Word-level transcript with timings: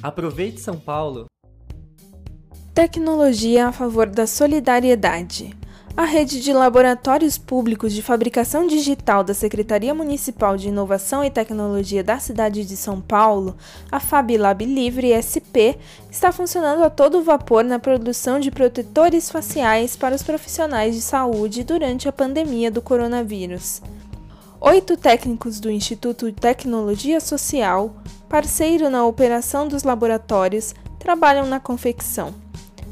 Aproveite 0.00 0.60
São 0.60 0.78
Paulo. 0.78 1.26
Tecnologia 2.72 3.66
a 3.66 3.72
favor 3.72 4.06
da 4.06 4.28
solidariedade. 4.28 5.56
A 5.96 6.04
rede 6.04 6.40
de 6.40 6.52
laboratórios 6.52 7.36
públicos 7.36 7.92
de 7.92 8.00
fabricação 8.00 8.68
digital 8.68 9.24
da 9.24 9.34
Secretaria 9.34 9.92
Municipal 9.92 10.56
de 10.56 10.68
Inovação 10.68 11.24
e 11.24 11.30
Tecnologia 11.30 12.04
da 12.04 12.20
cidade 12.20 12.64
de 12.64 12.76
São 12.76 13.00
Paulo, 13.00 13.56
a 13.90 13.98
FabLab 13.98 14.64
Livre 14.64 15.10
SP, 15.18 15.74
está 16.08 16.30
funcionando 16.30 16.84
a 16.84 16.90
todo 16.90 17.24
vapor 17.24 17.64
na 17.64 17.80
produção 17.80 18.38
de 18.38 18.52
protetores 18.52 19.28
faciais 19.28 19.96
para 19.96 20.14
os 20.14 20.22
profissionais 20.22 20.94
de 20.94 21.00
saúde 21.00 21.64
durante 21.64 22.08
a 22.08 22.12
pandemia 22.12 22.70
do 22.70 22.80
coronavírus. 22.80 23.82
Oito 24.60 24.96
técnicos 24.96 25.58
do 25.58 25.68
Instituto 25.68 26.26
de 26.26 26.40
Tecnologia 26.40 27.18
Social, 27.18 27.96
parceiro 28.28 28.90
na 28.90 29.04
operação 29.06 29.66
dos 29.66 29.82
laboratórios, 29.82 30.74
trabalham 30.98 31.46
na 31.46 31.58
confecção. 31.58 32.34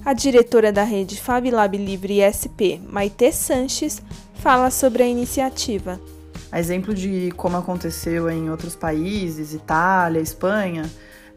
A 0.04 0.12
diretora 0.12 0.72
da 0.72 0.82
rede 0.82 1.20
FabLab 1.20 1.76
Livre 1.76 2.20
SP, 2.22 2.80
Maite 2.88 3.32
Sanches, 3.32 4.00
fala 4.34 4.70
sobre 4.70 5.02
a 5.02 5.06
iniciativa. 5.06 6.00
A 6.50 6.58
exemplo 6.58 6.94
de 6.94 7.32
como 7.36 7.56
aconteceu 7.56 8.30
em 8.30 8.48
outros 8.48 8.74
países, 8.74 9.52
Itália, 9.52 10.20
Espanha, 10.20 10.88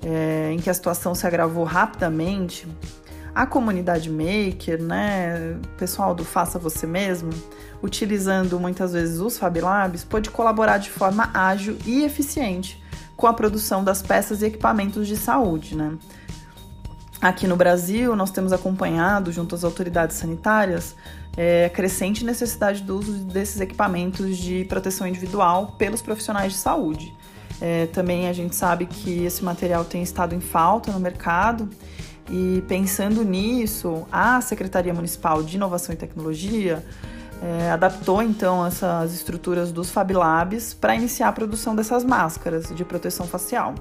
é, 0.02 0.52
em 0.54 0.60
que 0.60 0.70
a 0.70 0.74
situação 0.74 1.14
se 1.14 1.26
agravou 1.28 1.64
rapidamente, 1.64 2.68
a 3.34 3.46
comunidade 3.46 4.10
maker, 4.10 4.82
né, 4.82 5.58
pessoal 5.78 6.14
do 6.14 6.24
faça 6.24 6.60
você 6.60 6.86
mesmo, 6.86 7.32
utilizando 7.82 8.60
muitas 8.60 8.94
vezes 8.94 9.20
os 9.20 9.38
Fab 9.38 9.60
Labs, 9.60 10.04
pode 10.04 10.30
colaborar 10.30 10.78
de 10.78 10.90
forma 10.90 11.30
ágil 11.34 11.78
e 11.86 12.04
eficiente 12.04 12.80
com 13.20 13.28
a 13.28 13.34
produção 13.34 13.84
das 13.84 14.02
peças 14.02 14.42
e 14.42 14.46
equipamentos 14.46 15.06
de 15.06 15.18
saúde, 15.18 15.76
né? 15.76 15.98
Aqui 17.20 17.48
no 17.48 17.58
Brasil, 17.58 18.16
nós 18.16 18.32
temos 18.32 18.54
acompanhado, 18.54 19.30
junto 19.30 19.54
às 19.54 19.66
autoridades 19.66 20.16
sanitárias, 20.16 20.96
é, 21.36 21.66
a 21.66 21.70
crescente 21.70 22.24
necessidade 22.24 22.82
do 22.82 22.98
uso 22.98 23.12
desses 23.26 23.60
equipamentos 23.60 24.38
de 24.38 24.64
proteção 24.70 25.06
individual 25.06 25.76
pelos 25.78 26.02
profissionais 26.02 26.54
de 26.54 26.60
saúde. 26.60 27.14
É, 27.60 27.88
também 27.88 28.30
a 28.30 28.32
gente 28.32 28.56
sabe 28.56 28.86
que 28.86 29.26
esse 29.26 29.44
material 29.44 29.84
tem 29.84 30.02
estado 30.02 30.34
em 30.34 30.40
falta 30.40 30.90
no 30.90 31.00
mercado 31.00 31.70
e 32.30 32.64
pensando 32.70 33.22
nisso, 33.26 34.08
a 34.10 34.40
Secretaria 34.40 34.94
Municipal 34.94 35.44
de 35.44 35.58
Inovação 35.58 35.94
e 35.94 35.98
Tecnologia 35.98 36.86
é, 37.42 37.72
adaptou 37.72 38.22
então 38.22 38.66
essas 38.66 39.14
estruturas 39.14 39.72
dos 39.72 39.90
Fab 39.90 40.12
Labs 40.14 40.74
para 40.74 40.96
iniciar 40.96 41.30
a 41.30 41.34
produção 41.34 41.76
dessas 41.76 42.04
máscaras 42.04 42.74
de 42.76 42.84
proteção 42.84 43.26
facial. 43.28 43.76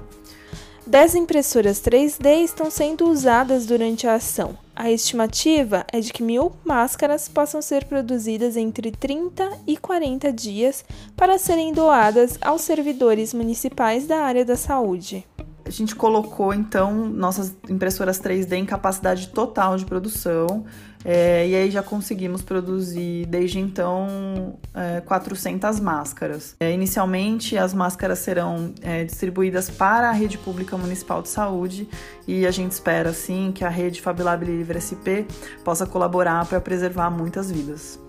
10 0.87 1.15
impressoras 1.15 1.79
3D 1.79 2.43
estão 2.43 2.71
sendo 2.71 3.07
usadas 3.07 3.67
durante 3.67 4.07
a 4.07 4.15
ação. 4.15 4.57
A 4.75 4.89
estimativa 4.89 5.85
é 5.91 5.99
de 5.99 6.11
que 6.11 6.23
mil 6.23 6.51
máscaras 6.63 7.27
possam 7.27 7.61
ser 7.61 7.83
produzidas 7.83 8.57
entre 8.57 8.91
30 8.91 9.51
e 9.67 9.77
40 9.77 10.33
dias 10.33 10.83
para 11.15 11.37
serem 11.37 11.73
doadas 11.73 12.39
aos 12.41 12.61
servidores 12.61 13.35
municipais 13.35 14.07
da 14.07 14.21
área 14.21 14.43
da 14.43 14.55
saúde. 14.55 15.27
A 15.69 15.71
gente 15.71 15.95
colocou 15.95 16.51
então 16.51 17.07
nossas 17.07 17.55
impressoras 17.69 18.19
3D 18.19 18.53
em 18.53 18.65
capacidade 18.65 19.27
total 19.27 19.77
de 19.77 19.85
produção 19.85 20.65
é, 21.05 21.47
e 21.47 21.55
aí 21.55 21.69
já 21.69 21.83
conseguimos 21.83 22.41
produzir 22.41 23.27
desde 23.27 23.59
então 23.59 24.57
é, 24.73 24.99
400 25.01 25.79
máscaras. 25.79 26.55
É, 26.59 26.73
inicialmente 26.73 27.55
as 27.55 27.71
máscaras 27.71 28.17
serão 28.17 28.73
é, 28.81 29.03
distribuídas 29.03 29.69
para 29.69 30.09
a 30.09 30.11
rede 30.11 30.39
pública 30.39 30.75
municipal 30.75 31.21
de 31.21 31.29
saúde 31.29 31.87
e 32.27 32.47
a 32.47 32.51
gente 32.51 32.71
espera 32.71 33.11
assim 33.11 33.51
que 33.53 33.63
a 33.63 33.69
rede 33.69 34.01
FabLab 34.01 34.43
Livre 34.43 34.81
SP 34.81 35.29
possa 35.63 35.85
colaborar 35.85 36.47
para 36.47 36.59
preservar 36.59 37.11
muitas 37.11 37.51
vidas. 37.51 37.99